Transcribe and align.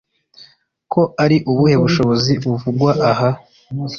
ko 0.91 1.01
ari 1.23 1.37
ubuhe 1.51 1.75
bushobozi 1.83 2.31
buvugwa 2.43 2.91
aha’ 3.11 3.29